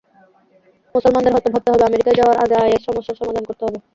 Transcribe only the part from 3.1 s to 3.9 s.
সমাধান করতে হবে।